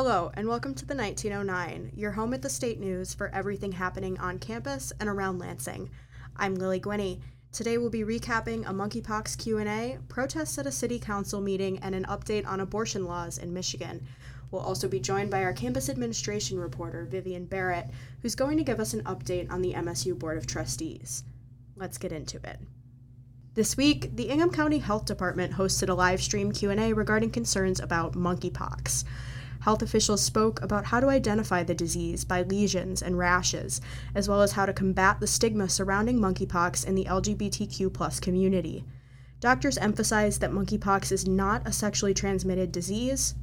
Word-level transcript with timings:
Hello, 0.00 0.30
and 0.34 0.46
welcome 0.46 0.74
to 0.74 0.86
the 0.86 0.94
1909, 0.94 1.90
your 1.96 2.12
home 2.12 2.32
at 2.32 2.40
the 2.40 2.48
State 2.48 2.78
News 2.78 3.12
for 3.12 3.34
everything 3.34 3.72
happening 3.72 4.16
on 4.20 4.38
campus 4.38 4.92
and 5.00 5.08
around 5.08 5.40
Lansing. 5.40 5.90
I'm 6.36 6.54
Lily 6.54 6.78
Guiney. 6.78 7.20
Today 7.50 7.78
we'll 7.78 7.90
be 7.90 8.04
recapping 8.04 8.60
a 8.60 8.72
monkeypox 8.72 9.36
Q&A, 9.36 9.98
protests 10.08 10.56
at 10.56 10.68
a 10.68 10.70
city 10.70 11.00
council 11.00 11.40
meeting, 11.40 11.80
and 11.80 11.96
an 11.96 12.04
update 12.04 12.46
on 12.46 12.60
abortion 12.60 13.06
laws 13.06 13.38
in 13.38 13.52
Michigan. 13.52 14.06
We'll 14.52 14.62
also 14.62 14.86
be 14.86 15.00
joined 15.00 15.32
by 15.32 15.42
our 15.42 15.52
campus 15.52 15.88
administration 15.88 16.60
reporter, 16.60 17.04
Vivian 17.04 17.46
Barrett, 17.46 17.90
who's 18.22 18.36
going 18.36 18.56
to 18.58 18.62
give 18.62 18.78
us 18.78 18.94
an 18.94 19.02
update 19.02 19.50
on 19.50 19.62
the 19.62 19.72
MSU 19.72 20.16
Board 20.16 20.38
of 20.38 20.46
Trustees. 20.46 21.24
Let's 21.74 21.98
get 21.98 22.12
into 22.12 22.36
it. 22.36 22.60
This 23.54 23.76
week, 23.76 24.14
the 24.14 24.28
Ingham 24.28 24.52
County 24.52 24.78
Health 24.78 25.06
Department 25.06 25.54
hosted 25.54 25.88
a 25.88 25.94
live 25.94 26.22
stream 26.22 26.52
Q&A 26.52 26.92
regarding 26.92 27.32
concerns 27.32 27.80
about 27.80 28.12
monkeypox. 28.12 29.02
Health 29.60 29.82
officials 29.82 30.22
spoke 30.22 30.62
about 30.62 30.86
how 30.86 31.00
to 31.00 31.08
identify 31.08 31.62
the 31.62 31.74
disease 31.74 32.24
by 32.24 32.42
lesions 32.42 33.02
and 33.02 33.18
rashes, 33.18 33.80
as 34.14 34.28
well 34.28 34.42
as 34.42 34.52
how 34.52 34.66
to 34.66 34.72
combat 34.72 35.20
the 35.20 35.26
stigma 35.26 35.68
surrounding 35.68 36.18
monkeypox 36.18 36.86
in 36.86 36.94
the 36.94 37.04
LGBTQ 37.04 38.20
community. 38.20 38.84
Doctors 39.40 39.78
emphasized 39.78 40.40
that 40.40 40.52
monkeypox 40.52 41.12
is 41.12 41.26
not 41.26 41.66
a 41.66 41.72
sexually 41.72 42.14
transmitted 42.14 42.72
disease, 42.72 43.34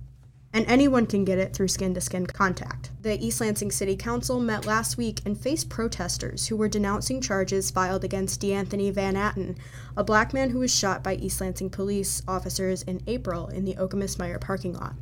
and 0.55 0.65
anyone 0.67 1.05
can 1.05 1.25
get 1.25 1.37
it 1.37 1.53
through 1.53 1.67
skin 1.67 1.93
to 1.93 1.99
skin 1.99 2.25
contact. 2.25 2.89
The 3.01 3.21
East 3.21 3.41
Lansing 3.41 3.71
City 3.71 3.97
Council 3.97 4.39
met 4.39 4.65
last 4.65 4.97
week 4.97 5.21
and 5.25 5.37
faced 5.37 5.67
protesters 5.69 6.47
who 6.47 6.55
were 6.55 6.69
denouncing 6.69 7.19
charges 7.19 7.71
filed 7.71 8.05
against 8.05 8.41
DeAnthony 8.41 8.93
Van 8.93 9.17
Atten, 9.17 9.57
a 9.97 10.03
black 10.03 10.33
man 10.33 10.51
who 10.51 10.59
was 10.59 10.73
shot 10.73 11.03
by 11.03 11.15
East 11.15 11.41
Lansing 11.41 11.69
police 11.69 12.21
officers 12.25 12.83
in 12.83 13.01
April 13.05 13.47
in 13.47 13.65
the 13.65 13.75
Okemos 13.75 14.15
Meijer 14.15 14.39
parking 14.39 14.73
lot. 14.73 14.95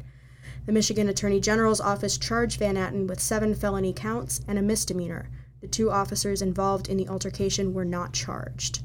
The 0.65 0.71
Michigan 0.71 1.09
Attorney 1.09 1.41
General's 1.41 1.81
office 1.81 2.17
charged 2.17 2.57
Van 2.57 2.77
Atten 2.77 3.05
with 3.05 3.19
seven 3.19 3.53
felony 3.53 3.91
counts 3.91 4.39
and 4.47 4.57
a 4.57 4.61
misdemeanor. 4.61 5.29
The 5.59 5.67
two 5.67 5.91
officers 5.91 6.41
involved 6.41 6.87
in 6.87 6.95
the 6.95 7.09
altercation 7.09 7.73
were 7.73 7.83
not 7.83 8.13
charged. 8.13 8.81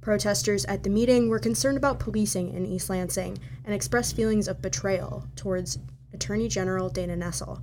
Protesters 0.00 0.64
at 0.64 0.82
the 0.82 0.90
meeting 0.90 1.28
were 1.28 1.38
concerned 1.38 1.76
about 1.76 2.00
policing 2.00 2.52
in 2.52 2.66
East 2.66 2.90
Lansing 2.90 3.38
and 3.64 3.72
expressed 3.72 4.16
feelings 4.16 4.48
of 4.48 4.60
betrayal 4.60 5.28
towards 5.36 5.78
Attorney 6.12 6.48
General 6.48 6.88
Dana 6.88 7.16
Nessel. 7.16 7.62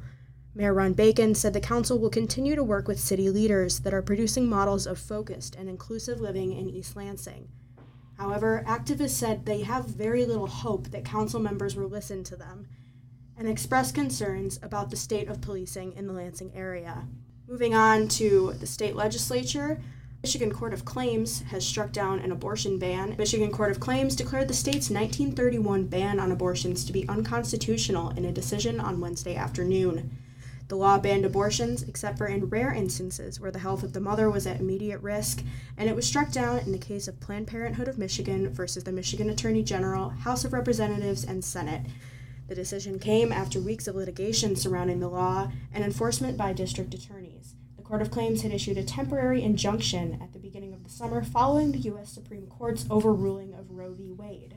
Mayor 0.56 0.74
Ron 0.74 0.94
Bacon 0.94 1.36
said 1.36 1.52
the 1.52 1.60
council 1.60 2.00
will 2.00 2.10
continue 2.10 2.56
to 2.56 2.64
work 2.64 2.88
with 2.88 3.00
city 3.00 3.30
leaders 3.30 3.80
that 3.80 3.94
are 3.94 4.02
producing 4.02 4.48
models 4.48 4.88
of 4.88 4.98
focused 4.98 5.56
and 5.56 5.68
inclusive 5.68 6.22
living 6.22 6.54
in 6.54 6.70
East 6.70 6.96
Lansing. 6.96 7.50
However, 8.18 8.64
activists 8.66 9.10
said 9.10 9.46
they 9.46 9.62
have 9.64 9.88
very 9.88 10.26
little 10.26 10.48
hope 10.48 10.92
that 10.92 11.04
council 11.04 11.42
members 11.42 11.76
will 11.76 11.90
listen 11.90 12.24
to 12.26 12.38
them 12.38 12.68
and 13.38 13.48
expressed 13.48 13.96
concerns 13.96 14.60
about 14.62 14.90
the 14.90 14.96
state 14.96 15.28
of 15.28 15.42
policing 15.42 15.94
in 15.94 16.08
the 16.08 16.14
Lansing 16.14 16.52
area. 16.56 17.08
Moving 17.48 17.74
on 17.74 18.08
to 18.10 18.54
the 18.60 18.68
state 18.68 18.96
legislature, 18.96 19.82
Michigan 20.24 20.54
Court 20.54 20.74
of 20.74 20.86
Claims 20.86 21.42
has 21.42 21.68
struck 21.68 21.92
down 21.92 22.20
an 22.20 22.32
abortion 22.32 22.80
ban. 22.80 23.16
Michigan 23.18 23.52
Court 23.52 23.72
of 23.72 23.82
Claims 23.82 24.16
declared 24.16 24.48
the 24.48 24.54
state's 24.54 24.90
1931 24.90 25.88
ban 25.88 26.18
on 26.18 26.32
abortions 26.32 26.86
to 26.86 26.94
be 26.94 27.08
unconstitutional 27.10 28.12
in 28.12 28.24
a 28.24 28.32
decision 28.32 28.80
on 28.80 29.02
Wednesday 29.02 29.36
afternoon. 29.36 30.18
The 30.70 30.78
law 30.78 30.98
banned 30.98 31.26
abortions 31.26 31.84
except 31.84 32.18
for 32.18 32.28
in 32.28 32.46
rare 32.48 32.74
instances 32.74 33.42
where 33.42 33.52
the 33.52 33.60
health 33.60 33.84
of 33.84 33.92
the 33.92 34.00
mother 34.00 34.30
was 34.30 34.48
at 34.48 34.62
immediate 34.62 35.02
risk, 35.02 35.44
and 35.78 35.90
it 35.90 35.96
was 35.96 36.08
struck 36.08 36.32
down 36.32 36.60
in 36.60 36.72
the 36.72 36.78
case 36.78 37.10
of 37.10 37.20
Planned 37.20 37.48
Parenthood 37.48 37.90
of 37.90 37.98
Michigan 37.98 38.50
versus 38.50 38.86
the 38.86 38.94
Michigan 38.94 39.30
Attorney 39.30 39.62
General, 39.62 40.10
House 40.10 40.46
of 40.46 40.54
Representatives, 40.54 41.26
and 41.26 41.44
Senate. 41.44 41.82
The 42.48 42.56
decision 42.56 43.00
came 43.00 43.32
after 43.32 43.60
weeks 43.60 43.88
of 43.88 43.96
litigation 43.96 44.56
surrounding 44.56 45.00
the 45.00 45.10
law 45.10 45.52
and 45.74 45.84
enforcement 45.84 46.38
by 46.38 46.52
district 46.52 46.94
attorneys. 46.94 47.56
The 47.78 47.84
Court 47.84 48.02
of 48.02 48.12
Claims 48.12 48.42
had 48.42 48.52
issued 48.52 48.78
a 48.78 48.84
temporary 48.84 49.42
injunction 49.42 50.20
at 50.22 50.34
the 50.34 50.40
beginning 50.40 50.74
of 50.74 50.84
the 50.84 50.90
summer 50.90 51.24
following 51.24 51.72
the 51.72 51.80
U.S. 51.80 52.12
Supreme 52.12 52.48
Court's 52.48 52.86
overruling 52.90 53.54
of 53.54 53.72
Roe 53.72 53.94
v. 53.94 54.12
Wade. 54.12 54.56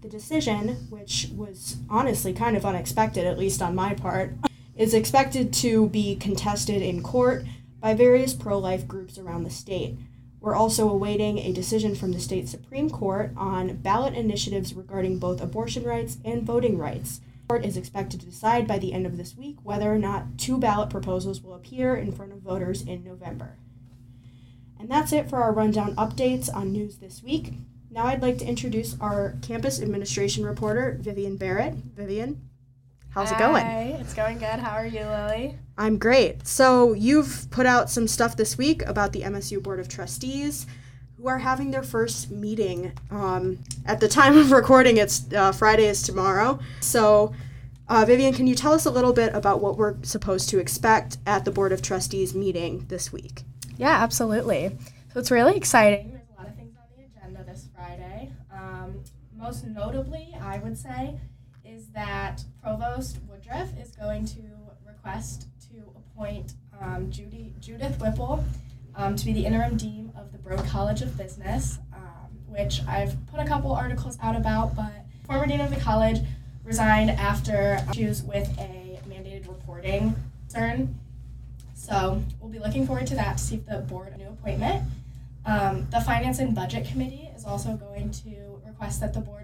The 0.00 0.08
decision, 0.08 0.86
which 0.88 1.28
was 1.34 1.76
honestly 1.90 2.32
kind 2.32 2.56
of 2.56 2.64
unexpected, 2.64 3.26
at 3.26 3.38
least 3.38 3.60
on 3.60 3.74
my 3.74 3.92
part, 3.94 4.32
is 4.74 4.94
expected 4.94 5.52
to 5.52 5.90
be 5.90 6.16
contested 6.16 6.80
in 6.80 7.02
court 7.02 7.44
by 7.80 7.92
various 7.92 8.32
pro 8.32 8.58
life 8.58 8.88
groups 8.88 9.18
around 9.18 9.44
the 9.44 9.50
state. 9.50 9.98
We're 10.40 10.54
also 10.54 10.88
awaiting 10.88 11.38
a 11.38 11.52
decision 11.52 11.94
from 11.94 12.12
the 12.12 12.20
state 12.20 12.48
Supreme 12.48 12.88
Court 12.88 13.32
on 13.36 13.76
ballot 13.76 14.14
initiatives 14.14 14.72
regarding 14.72 15.18
both 15.18 15.40
abortion 15.40 15.84
rights 15.84 16.16
and 16.24 16.42
voting 16.42 16.78
rights. 16.78 17.20
The 17.42 17.54
court 17.54 17.66
is 17.66 17.76
expected 17.76 18.20
to 18.20 18.26
decide 18.26 18.66
by 18.66 18.78
the 18.78 18.94
end 18.94 19.04
of 19.04 19.18
this 19.18 19.36
week 19.36 19.58
whether 19.62 19.92
or 19.92 19.98
not 19.98 20.38
two 20.38 20.56
ballot 20.56 20.88
proposals 20.88 21.42
will 21.42 21.54
appear 21.54 21.94
in 21.94 22.12
front 22.12 22.32
of 22.32 22.38
voters 22.38 22.80
in 22.82 23.04
November. 23.04 23.58
And 24.78 24.88
that's 24.88 25.12
it 25.12 25.28
for 25.28 25.42
our 25.42 25.52
rundown 25.52 25.94
updates 25.96 26.48
on 26.52 26.72
news 26.72 26.96
this 26.96 27.22
week. 27.22 27.52
Now 27.90 28.06
I'd 28.06 28.22
like 28.22 28.38
to 28.38 28.46
introduce 28.46 28.98
our 28.98 29.34
campus 29.42 29.82
administration 29.82 30.46
reporter, 30.46 30.96
Vivian 31.00 31.36
Barrett. 31.36 31.74
Vivian, 31.74 32.48
how's 33.10 33.30
Hi, 33.30 33.36
it 33.36 33.38
going? 33.38 34.00
It's 34.00 34.14
going 34.14 34.38
good. 34.38 34.46
How 34.60 34.76
are 34.76 34.86
you, 34.86 35.00
Lily? 35.00 35.58
I'm 35.78 35.98
great. 35.98 36.46
So, 36.46 36.92
you've 36.92 37.46
put 37.50 37.66
out 37.66 37.90
some 37.90 38.08
stuff 38.08 38.36
this 38.36 38.56
week 38.58 38.82
about 38.86 39.12
the 39.12 39.22
MSU 39.22 39.62
Board 39.62 39.80
of 39.80 39.88
Trustees 39.88 40.66
who 41.16 41.28
are 41.28 41.38
having 41.38 41.70
their 41.70 41.82
first 41.82 42.30
meeting. 42.30 42.92
Um, 43.10 43.58
at 43.84 44.00
the 44.00 44.08
time 44.08 44.36
of 44.38 44.52
recording, 44.52 44.96
it's 44.96 45.30
uh, 45.32 45.52
Friday 45.52 45.86
is 45.86 46.02
tomorrow. 46.02 46.58
So, 46.80 47.34
uh, 47.88 48.04
Vivian, 48.06 48.32
can 48.32 48.46
you 48.46 48.54
tell 48.54 48.72
us 48.72 48.86
a 48.86 48.90
little 48.90 49.12
bit 49.12 49.34
about 49.34 49.60
what 49.60 49.76
we're 49.76 49.96
supposed 50.02 50.48
to 50.50 50.58
expect 50.58 51.18
at 51.26 51.44
the 51.44 51.50
Board 51.50 51.72
of 51.72 51.82
Trustees 51.82 52.34
meeting 52.34 52.86
this 52.88 53.12
week? 53.12 53.42
Yeah, 53.76 54.02
absolutely. 54.02 54.78
So 55.12 55.20
it's 55.20 55.30
really 55.30 55.56
exciting. 55.56 56.10
There's 56.12 56.28
a 56.36 56.40
lot 56.40 56.48
of 56.48 56.56
things 56.56 56.76
on 56.76 56.84
the 56.96 57.04
agenda 57.04 57.44
this 57.44 57.68
Friday. 57.74 58.30
Um, 58.52 59.02
most 59.36 59.66
notably, 59.66 60.36
I 60.40 60.58
would 60.58 60.78
say, 60.78 61.18
is 61.80 61.88
that 61.88 62.44
Provost 62.62 63.18
Woodruff 63.26 63.70
is 63.80 63.90
going 63.92 64.26
to 64.26 64.42
request 64.86 65.46
to 65.70 65.78
appoint 65.96 66.52
um, 66.78 67.10
Judy, 67.10 67.54
Judith 67.58 67.98
Whipple 67.98 68.44
um, 68.94 69.16
to 69.16 69.24
be 69.24 69.32
the 69.32 69.46
interim 69.46 69.78
dean 69.78 70.12
of 70.14 70.30
the 70.30 70.36
Broad 70.36 70.62
College 70.66 71.00
of 71.00 71.16
Business, 71.16 71.78
um, 71.94 72.28
which 72.48 72.82
I've 72.86 73.14
put 73.28 73.40
a 73.40 73.46
couple 73.46 73.72
articles 73.72 74.18
out 74.22 74.36
about, 74.36 74.76
but 74.76 74.92
former 75.26 75.46
dean 75.46 75.62
of 75.62 75.70
the 75.70 75.80
college 75.80 76.18
resigned 76.64 77.12
after 77.12 77.78
issues 77.90 78.22
with 78.24 78.46
a 78.58 79.00
mandated 79.08 79.48
reporting 79.48 80.14
concern. 80.42 80.94
So 81.72 82.22
we'll 82.40 82.50
be 82.50 82.58
looking 82.58 82.86
forward 82.86 83.06
to 83.06 83.14
that 83.14 83.38
to 83.38 83.42
see 83.42 83.54
if 83.54 83.64
the 83.64 83.78
board 83.78 84.12
a 84.12 84.18
new 84.18 84.28
appointment. 84.28 84.84
Um, 85.46 85.88
the 85.90 86.02
Finance 86.02 86.40
and 86.40 86.54
Budget 86.54 86.86
Committee 86.86 87.30
is 87.34 87.46
also 87.46 87.74
going 87.74 88.10
to 88.10 88.60
request 88.66 89.00
that 89.00 89.14
the 89.14 89.20
board 89.20 89.39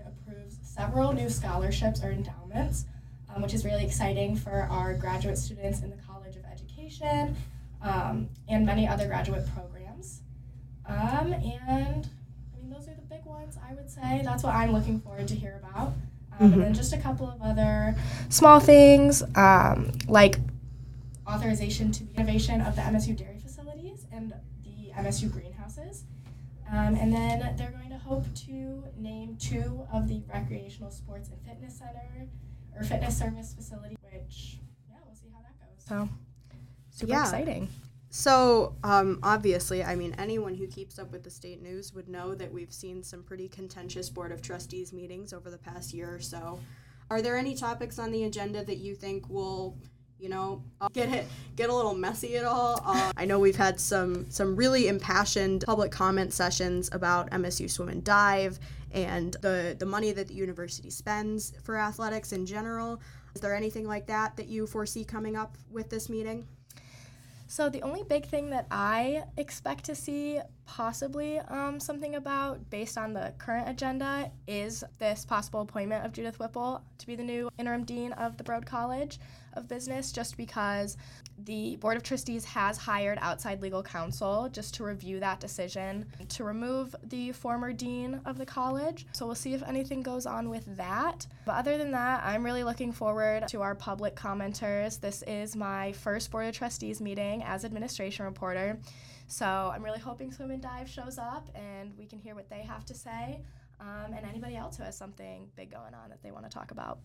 several 0.76 1.12
new 1.12 1.28
scholarships 1.28 2.02
or 2.02 2.10
endowments 2.10 2.84
um, 3.36 3.42
which 3.42 3.54
is 3.54 3.64
really 3.64 3.84
exciting 3.84 4.34
for 4.36 4.66
our 4.70 4.94
graduate 4.94 5.38
students 5.38 5.82
in 5.82 5.90
the 5.90 5.96
College 5.96 6.36
of 6.36 6.44
Education 6.50 7.36
um, 7.82 8.28
and 8.48 8.64
many 8.64 8.88
other 8.88 9.06
graduate 9.06 9.46
programs. 9.54 10.22
Um, 10.86 11.32
and 11.34 12.08
I 12.54 12.56
mean, 12.56 12.70
those 12.70 12.88
are 12.88 12.94
the 12.94 13.02
big 13.08 13.24
ones, 13.24 13.58
I 13.68 13.74
would 13.74 13.90
say. 13.90 14.22
That's 14.24 14.42
what 14.42 14.54
I'm 14.54 14.72
looking 14.72 15.00
forward 15.00 15.28
to 15.28 15.34
hear 15.34 15.60
about. 15.62 15.92
Mhm. 16.40 16.52
And 16.54 16.62
then 16.62 16.74
just 16.74 16.92
a 16.92 16.98
couple 16.98 17.28
of 17.28 17.40
other 17.42 17.94
small 18.28 18.60
things 18.60 19.22
um, 19.34 19.92
like 20.08 20.38
authorization 21.26 21.90
to 21.92 22.04
the 22.04 22.14
innovation 22.14 22.60
of 22.60 22.76
the 22.76 22.82
MSU 22.82 23.16
dairy 23.16 23.38
facilities 23.38 24.06
and 24.12 24.32
the 24.64 24.92
MSU 24.96 25.30
greenhouses. 25.30 26.04
Um, 26.70 26.94
and 26.96 27.12
then 27.12 27.54
they're 27.56 27.70
going 27.70 27.90
to 27.90 27.98
hope 27.98 28.24
to 28.46 28.84
name 28.96 29.36
two 29.38 29.86
of 29.92 30.08
the 30.08 30.22
recreational 30.32 30.90
sports 30.90 31.28
and 31.28 31.40
fitness 31.46 31.78
center 31.78 32.28
or 32.76 32.82
fitness 32.82 33.16
service 33.18 33.54
facility, 33.54 33.96
which 34.12 34.58
yeah, 34.90 34.96
we'll 35.04 35.14
see 35.14 35.28
how 35.32 35.40
that 35.42 35.58
goes. 35.60 35.84
So 35.86 36.08
super 36.90 37.12
Yeah. 37.12 37.22
exciting. 37.22 37.68
So, 38.08 38.76
um, 38.82 39.18
obviously, 39.22 39.84
I 39.84 39.94
mean, 39.94 40.14
anyone 40.16 40.54
who 40.54 40.66
keeps 40.66 40.98
up 40.98 41.12
with 41.12 41.22
the 41.22 41.30
state 41.30 41.60
news 41.62 41.92
would 41.92 42.08
know 42.08 42.34
that 42.34 42.50
we've 42.52 42.72
seen 42.72 43.02
some 43.02 43.22
pretty 43.22 43.48
contentious 43.48 44.08
Board 44.08 44.32
of 44.32 44.40
Trustees 44.40 44.92
meetings 44.92 45.32
over 45.32 45.50
the 45.50 45.58
past 45.58 45.92
year 45.92 46.14
or 46.14 46.20
so. 46.20 46.58
Are 47.10 47.20
there 47.20 47.36
any 47.36 47.54
topics 47.54 47.98
on 47.98 48.10
the 48.12 48.24
agenda 48.24 48.64
that 48.64 48.78
you 48.78 48.94
think 48.94 49.28
will, 49.28 49.76
you 50.18 50.28
know, 50.28 50.62
uh, 50.80 50.88
get 50.92 51.10
it 51.10 51.26
get 51.56 51.70
a 51.70 51.74
little 51.74 51.94
messy 51.94 52.36
at 52.36 52.44
all? 52.44 52.80
Uh, 52.84 53.12
I 53.16 53.24
know 53.24 53.38
we've 53.38 53.56
had 53.56 53.80
some 53.80 54.30
some 54.30 54.56
really 54.56 54.88
impassioned 54.88 55.64
public 55.66 55.90
comment 55.90 56.32
sessions 56.32 56.88
about 56.92 57.30
MSU 57.30 57.70
Swim 57.70 57.88
and 57.88 58.02
Dive 58.02 58.58
and 58.92 59.34
the 59.42 59.76
the 59.78 59.86
money 59.86 60.12
that 60.12 60.28
the 60.28 60.34
university 60.34 60.90
spends 60.90 61.52
for 61.62 61.76
athletics 61.76 62.32
in 62.32 62.46
general. 62.46 63.00
Is 63.34 63.40
there 63.40 63.54
anything 63.54 63.86
like 63.86 64.06
that 64.06 64.36
that 64.36 64.48
you 64.48 64.66
foresee 64.66 65.04
coming 65.04 65.36
up 65.36 65.58
with 65.70 65.90
this 65.90 66.08
meeting? 66.08 66.46
So 67.48 67.68
the 67.68 67.82
only 67.82 68.02
big 68.02 68.26
thing 68.26 68.50
that 68.50 68.66
I 68.70 69.24
expect 69.36 69.84
to 69.84 69.94
see 69.94 70.40
possibly 70.66 71.38
um, 71.38 71.80
something 71.80 72.16
about 72.16 72.68
based 72.70 72.98
on 72.98 73.12
the 73.12 73.32
current 73.38 73.68
agenda 73.68 74.30
is 74.46 74.84
this 74.98 75.24
possible 75.24 75.60
appointment 75.60 76.04
of 76.04 76.12
Judith 76.12 76.38
Whipple 76.38 76.82
to 76.98 77.06
be 77.06 77.16
the 77.16 77.22
new 77.22 77.48
interim 77.58 77.84
dean 77.84 78.12
of 78.12 78.36
the 78.36 78.44
Broad 78.44 78.66
College 78.66 79.18
of 79.54 79.68
Business 79.68 80.12
just 80.12 80.36
because 80.36 80.96
the 81.44 81.76
Board 81.76 81.96
of 81.96 82.02
Trustees 82.02 82.44
has 82.44 82.78
hired 82.78 83.18
outside 83.20 83.62
legal 83.62 83.82
counsel 83.82 84.48
just 84.50 84.74
to 84.74 84.84
review 84.84 85.20
that 85.20 85.40
decision 85.40 86.06
to 86.28 86.44
remove 86.44 86.94
the 87.04 87.32
former 87.32 87.72
dean 87.72 88.20
of 88.24 88.38
the 88.38 88.46
college. 88.46 89.06
So 89.12 89.26
we'll 89.26 89.34
see 89.34 89.54
if 89.54 89.62
anything 89.62 90.02
goes 90.02 90.26
on 90.26 90.48
with 90.48 90.64
that. 90.76 91.26
But 91.44 91.56
other 91.56 91.78
than 91.78 91.90
that, 91.92 92.22
I'm 92.24 92.44
really 92.44 92.64
looking 92.64 92.92
forward 92.92 93.48
to 93.48 93.62
our 93.62 93.74
public 93.74 94.16
commenters. 94.16 95.00
This 95.00 95.22
is 95.26 95.54
my 95.54 95.92
first 95.92 96.30
Board 96.30 96.46
of 96.46 96.54
Trustees 96.54 97.00
meeting 97.00 97.42
as 97.44 97.64
administration 97.64 98.24
reporter. 98.24 98.78
So 99.26 99.72
I'm 99.74 99.82
really 99.82 100.00
hoping 100.00 100.32
Swim 100.32 100.50
and 100.50 100.62
Dive 100.62 100.88
shows 100.88 101.18
up 101.18 101.48
and 101.54 101.92
we 101.98 102.06
can 102.06 102.18
hear 102.18 102.34
what 102.34 102.48
they 102.48 102.62
have 102.62 102.84
to 102.86 102.94
say. 102.94 103.40
Um, 103.78 104.14
and 104.14 104.24
anybody 104.26 104.56
else 104.56 104.78
who 104.78 104.84
has 104.84 104.96
something 104.96 105.48
big 105.54 105.70
going 105.70 105.92
on 105.94 106.08
that 106.08 106.22
they 106.22 106.30
want 106.30 106.44
to 106.44 106.50
talk 106.50 106.70
about. 106.70 106.98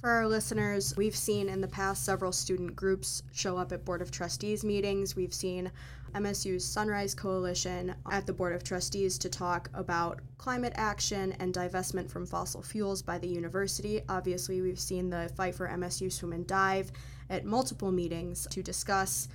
For 0.00 0.10
our 0.10 0.26
listeners, 0.28 0.94
we've 0.96 1.16
seen 1.16 1.48
in 1.48 1.60
the 1.60 1.68
past 1.68 2.04
several 2.04 2.32
student 2.32 2.76
groups 2.76 3.22
show 3.32 3.56
up 3.56 3.72
at 3.72 3.84
Board 3.84 4.02
of 4.02 4.10
Trustees 4.10 4.62
meetings. 4.62 5.16
We've 5.16 5.32
seen 5.32 5.70
MSU's 6.14 6.64
Sunrise 6.64 7.14
Coalition 7.14 7.94
at 8.10 8.26
the 8.26 8.32
Board 8.32 8.54
of 8.54 8.62
Trustees 8.62 9.18
to 9.18 9.30
talk 9.30 9.70
about 9.72 10.20
climate 10.36 10.74
action 10.76 11.32
and 11.40 11.54
divestment 11.54 12.10
from 12.10 12.26
fossil 12.26 12.62
fuels 12.62 13.02
by 13.02 13.18
the 13.18 13.28
university. 13.28 14.02
Obviously, 14.08 14.60
we've 14.60 14.78
seen 14.78 15.08
the 15.08 15.30
Fight 15.36 15.54
for 15.54 15.68
MSU 15.68 16.12
Swim 16.12 16.34
and 16.34 16.46
Dive 16.46 16.92
at 17.30 17.46
multiple 17.46 17.90
meetings 17.90 18.46
to 18.50 18.62
discuss 18.62 19.28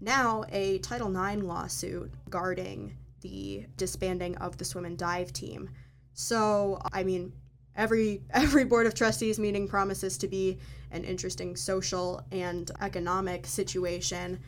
now 0.00 0.44
a 0.50 0.78
Title 0.78 1.08
IX 1.10 1.42
lawsuit 1.42 2.12
guarding 2.30 2.96
the 3.20 3.66
disbanding 3.76 4.36
of 4.36 4.56
the 4.58 4.64
swim 4.64 4.84
and 4.84 4.98
dive 4.98 5.32
team. 5.32 5.70
So, 6.12 6.80
I 6.92 7.02
mean, 7.02 7.32
every 7.76 8.22
every 8.30 8.64
board 8.64 8.86
of 8.86 8.94
trustees 8.94 9.38
meeting 9.38 9.68
promises 9.68 10.18
to 10.18 10.28
be 10.28 10.58
an 10.90 11.04
interesting 11.04 11.56
social 11.56 12.22
and 12.32 12.70
economic 12.80 13.46
situation 13.46 14.40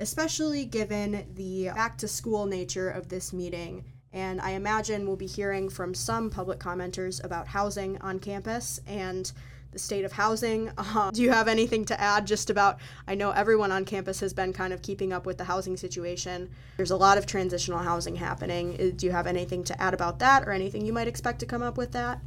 especially 0.00 0.64
given 0.64 1.26
the 1.34 1.70
back 1.74 1.98
to 1.98 2.06
school 2.06 2.46
nature 2.46 2.90
of 2.90 3.08
this 3.08 3.32
meeting 3.32 3.84
and 4.12 4.40
i 4.40 4.50
imagine 4.50 5.06
we'll 5.06 5.16
be 5.16 5.26
hearing 5.26 5.68
from 5.68 5.94
some 5.94 6.30
public 6.30 6.58
commenters 6.58 7.22
about 7.24 7.48
housing 7.48 7.98
on 8.00 8.18
campus 8.18 8.80
and 8.86 9.32
the 9.78 9.84
state 9.84 10.04
of 10.04 10.10
housing 10.12 10.70
uh, 10.78 11.10
do 11.12 11.22
you 11.22 11.30
have 11.30 11.46
anything 11.46 11.84
to 11.84 11.98
add 12.00 12.26
just 12.26 12.50
about 12.50 12.78
i 13.06 13.14
know 13.14 13.30
everyone 13.30 13.70
on 13.70 13.84
campus 13.84 14.18
has 14.18 14.34
been 14.34 14.52
kind 14.52 14.72
of 14.72 14.82
keeping 14.82 15.12
up 15.12 15.24
with 15.24 15.38
the 15.38 15.44
housing 15.44 15.76
situation 15.76 16.50
there's 16.76 16.90
a 16.90 16.96
lot 16.96 17.16
of 17.16 17.26
transitional 17.26 17.78
housing 17.78 18.16
happening 18.16 18.92
do 18.96 19.06
you 19.06 19.12
have 19.12 19.26
anything 19.28 19.62
to 19.62 19.80
add 19.80 19.94
about 19.94 20.18
that 20.18 20.42
or 20.46 20.50
anything 20.50 20.84
you 20.84 20.92
might 20.92 21.06
expect 21.06 21.38
to 21.38 21.46
come 21.46 21.62
up 21.62 21.76
with 21.76 21.92
that 21.92 22.20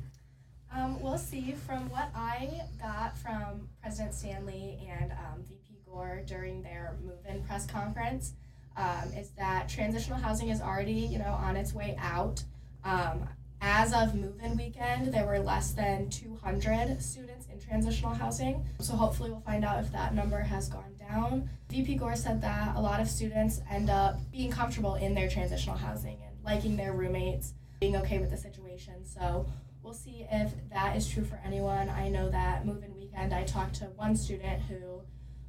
um, 0.74 1.02
we'll 1.02 1.18
see. 1.18 1.54
From 1.68 1.90
what 1.90 2.10
I 2.16 2.62
got 2.82 3.18
from 3.18 3.68
President 3.82 4.14
Stanley 4.14 4.80
and 4.90 5.12
um, 5.12 5.44
VP 5.44 5.82
Gore 5.86 6.22
during 6.26 6.64
their 6.64 6.96
move-in 7.04 7.44
press 7.44 7.68
conference, 7.68 8.36
um, 8.78 9.12
is 9.18 9.32
that 9.32 9.68
transitional 9.68 10.18
housing 10.18 10.48
is 10.48 10.62
already, 10.62 10.94
you 10.94 11.20
know, 11.20 11.34
on 11.34 11.58
its 11.58 11.74
way 11.74 11.98
out. 12.00 12.42
Um, 12.86 13.28
as 13.62 13.94
of 13.94 14.16
move-in 14.16 14.58
weekend, 14.58 15.14
there 15.14 15.26
were 15.26 15.40
less 15.40 15.72
than 15.72 16.10
200 16.10 17.02
students 17.02 17.46
in 17.48 17.60
transitional 17.60 18.14
housing. 18.14 18.66
So 18.80 18.94
hopefully, 18.94 19.30
we'll 19.30 19.42
find 19.42 19.64
out 19.64 19.80
if 19.80 19.92
that 19.92 20.16
number 20.16 20.40
has 20.40 20.68
gone 20.68 20.96
down. 21.00 21.50
VP 21.70 21.96
Gore 21.96 22.16
said 22.16 22.42
that 22.42 22.76
a 22.76 22.82
lot 22.82 23.00
of 23.00 23.08
students 23.08 23.62
end 23.70 23.90
up 23.90 24.20
being 24.32 24.50
comfortable 24.50 24.96
in 24.96 25.14
their 25.14 25.30
transitional 25.30 25.78
housing 25.78 26.18
and 26.28 26.36
liking 26.44 26.76
their 26.76 26.94
roommates, 26.94 27.54
being 27.80 27.96
okay 27.98 28.20
with 28.20 28.32
the 28.32 28.38
situation. 28.38 29.06
So 29.06 29.46
we'll 29.84 29.94
see 29.94 30.26
if 30.32 30.52
that 30.72 30.96
is 30.96 31.08
true 31.08 31.24
for 31.24 31.40
anyone. 31.46 31.90
I 31.90 32.10
know 32.10 32.30
that 32.30 32.66
move-in 32.66 32.96
weekend, 32.96 33.34
I 33.34 33.44
talked 33.44 33.76
to 33.76 33.86
one 33.86 34.16
student 34.16 34.64
who 34.64 35.02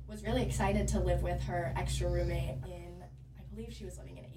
was 0.07 0.23
really 0.23 0.43
excited 0.43 0.87
to 0.89 1.01
live 1.01 1.23
with 1.23 1.41
her 1.45 1.73
extra 1.77 2.11
roommate 2.11 2.59
in, 2.67 3.03
I 3.39 3.43
believe 3.55 3.73
she 3.73 3.87
was 3.87 3.97
living 3.97 4.19
in. 4.19 4.32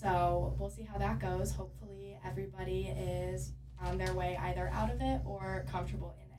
So 0.00 0.54
we'll 0.58 0.70
see 0.70 0.84
how 0.84 0.98
that 0.98 1.18
goes. 1.18 1.52
Hopefully, 1.52 2.16
everybody 2.24 2.94
is 2.96 3.52
on 3.82 3.98
their 3.98 4.14
way 4.14 4.38
either 4.40 4.70
out 4.72 4.90
of 4.90 5.00
it 5.00 5.20
or 5.26 5.66
comfortable 5.70 6.14
in 6.18 6.22
it. 6.22 6.30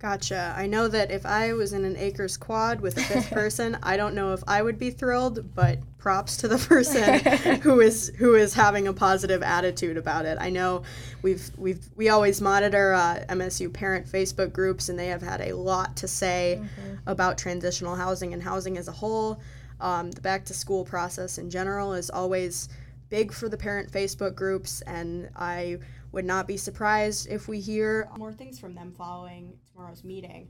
Gotcha. 0.00 0.54
I 0.56 0.66
know 0.66 0.88
that 0.88 1.12
if 1.12 1.24
I 1.24 1.52
was 1.52 1.72
in 1.72 1.84
an 1.84 1.96
Akers 1.96 2.36
quad 2.36 2.80
with 2.80 2.98
a 2.98 3.02
fifth 3.02 3.30
person, 3.32 3.78
I 3.82 3.96
don't 3.96 4.14
know 4.14 4.32
if 4.32 4.42
I 4.48 4.60
would 4.60 4.78
be 4.78 4.90
thrilled, 4.90 5.54
but 5.54 5.78
props 5.98 6.36
to 6.38 6.48
the 6.48 6.58
person 6.68 7.20
who 7.60 7.80
is 7.80 8.08
who 8.18 8.34
is 8.34 8.54
having 8.54 8.88
a 8.88 8.92
positive 8.92 9.42
attitude 9.42 9.96
about 9.96 10.26
it. 10.26 10.36
I 10.40 10.50
know 10.50 10.82
we've 11.22 11.48
we've 11.56 11.88
we 11.94 12.08
always 12.08 12.40
monitor 12.40 12.92
uh, 12.92 13.24
MSU 13.28 13.72
parent 13.72 14.06
Facebook 14.06 14.52
groups, 14.52 14.88
and 14.88 14.98
they 14.98 15.06
have 15.06 15.22
had 15.22 15.40
a 15.42 15.52
lot 15.56 15.96
to 15.98 16.08
say 16.08 16.58
mm-hmm. 16.60 16.96
about 17.06 17.38
transitional 17.38 17.94
housing 17.94 18.32
and 18.32 18.42
housing 18.42 18.76
as 18.78 18.88
a 18.88 18.92
whole. 18.92 19.40
Um, 19.80 20.10
the 20.10 20.20
back 20.20 20.44
to 20.46 20.54
school 20.54 20.84
process 20.84 21.38
in 21.38 21.50
general 21.50 21.92
is 21.92 22.10
always 22.10 22.68
big 23.08 23.32
for 23.32 23.48
the 23.48 23.56
parent 23.56 23.90
Facebook 23.90 24.34
groups, 24.34 24.80
and 24.82 25.30
I 25.36 25.78
would 26.12 26.24
not 26.24 26.46
be 26.46 26.56
surprised 26.56 27.28
if 27.28 27.48
we 27.48 27.60
hear 27.60 28.08
more 28.16 28.32
things 28.32 28.58
from 28.58 28.74
them 28.74 28.94
following 28.96 29.58
tomorrow's 29.70 30.04
meeting. 30.04 30.48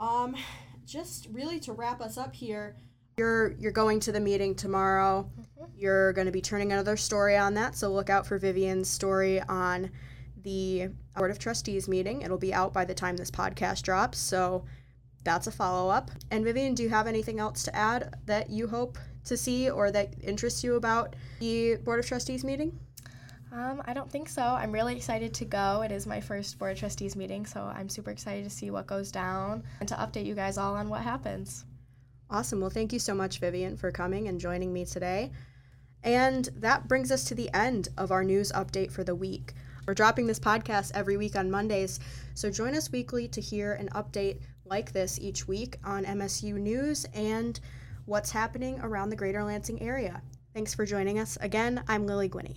Um, 0.00 0.36
just 0.86 1.28
really 1.30 1.60
to 1.60 1.72
wrap 1.72 2.00
us 2.00 2.16
up 2.16 2.34
here, 2.34 2.76
you're 3.16 3.52
you're 3.58 3.72
going 3.72 4.00
to 4.00 4.12
the 4.12 4.20
meeting 4.20 4.54
tomorrow. 4.54 5.28
Mm-hmm. 5.38 5.64
You're 5.76 6.12
going 6.12 6.26
to 6.26 6.32
be 6.32 6.40
turning 6.40 6.72
another 6.72 6.96
story 6.96 7.36
on 7.36 7.54
that, 7.54 7.74
so 7.74 7.92
look 7.92 8.08
out 8.08 8.26
for 8.26 8.38
Vivian's 8.38 8.88
story 8.88 9.40
on 9.42 9.90
the 10.42 10.88
Board 11.16 11.30
of 11.30 11.38
Trustees 11.38 11.88
meeting. 11.88 12.22
It'll 12.22 12.38
be 12.38 12.54
out 12.54 12.72
by 12.72 12.84
the 12.84 12.94
time 12.94 13.16
this 13.16 13.30
podcast 13.30 13.82
drops, 13.82 14.18
so 14.18 14.64
that's 15.28 15.46
a 15.46 15.50
follow 15.50 15.90
up. 15.90 16.10
And 16.30 16.42
Vivian, 16.42 16.74
do 16.74 16.82
you 16.82 16.88
have 16.88 17.06
anything 17.06 17.38
else 17.38 17.62
to 17.64 17.76
add 17.76 18.16
that 18.24 18.48
you 18.48 18.66
hope 18.66 18.96
to 19.26 19.36
see 19.36 19.68
or 19.68 19.90
that 19.90 20.14
interests 20.22 20.64
you 20.64 20.76
about 20.76 21.14
the 21.38 21.76
Board 21.84 22.00
of 22.00 22.06
Trustees 22.06 22.44
meeting? 22.44 22.78
Um, 23.52 23.82
I 23.86 23.92
don't 23.92 24.10
think 24.10 24.30
so. 24.30 24.42
I'm 24.42 24.72
really 24.72 24.96
excited 24.96 25.34
to 25.34 25.44
go. 25.44 25.82
It 25.82 25.92
is 25.92 26.06
my 26.06 26.18
first 26.18 26.58
Board 26.58 26.72
of 26.72 26.78
Trustees 26.78 27.14
meeting, 27.14 27.44
so 27.44 27.60
I'm 27.60 27.90
super 27.90 28.10
excited 28.10 28.44
to 28.44 28.50
see 28.50 28.70
what 28.70 28.86
goes 28.86 29.12
down 29.12 29.64
and 29.80 29.88
to 29.90 29.94
update 29.96 30.24
you 30.24 30.34
guys 30.34 30.56
all 30.56 30.74
on 30.74 30.88
what 30.88 31.02
happens. 31.02 31.66
Awesome. 32.30 32.60
Well, 32.60 32.70
thank 32.70 32.94
you 32.94 32.98
so 32.98 33.12
much, 33.12 33.38
Vivian, 33.38 33.76
for 33.76 33.90
coming 33.90 34.28
and 34.28 34.40
joining 34.40 34.72
me 34.72 34.86
today. 34.86 35.30
And 36.04 36.48
that 36.56 36.88
brings 36.88 37.12
us 37.12 37.24
to 37.24 37.34
the 37.34 37.52
end 37.52 37.88
of 37.98 38.12
our 38.12 38.24
news 38.24 38.50
update 38.52 38.92
for 38.92 39.04
the 39.04 39.14
week. 39.14 39.52
We're 39.86 39.94
dropping 39.94 40.26
this 40.26 40.38
podcast 40.38 40.92
every 40.94 41.16
week 41.16 41.36
on 41.36 41.50
Mondays, 41.50 42.00
so 42.34 42.50
join 42.50 42.74
us 42.74 42.92
weekly 42.92 43.28
to 43.28 43.40
hear 43.40 43.72
an 43.72 43.88
update 43.94 44.40
like 44.68 44.92
this 44.92 45.18
each 45.20 45.48
week 45.48 45.78
on 45.84 46.04
MSU 46.04 46.54
News 46.54 47.06
and 47.14 47.58
what's 48.04 48.30
happening 48.30 48.78
around 48.80 49.10
the 49.10 49.16
greater 49.16 49.42
Lansing 49.42 49.80
area. 49.82 50.22
Thanks 50.54 50.74
for 50.74 50.84
joining 50.84 51.18
us. 51.18 51.38
Again, 51.40 51.82
I'm 51.88 52.06
Lily 52.06 52.28
Guiney. 52.28 52.56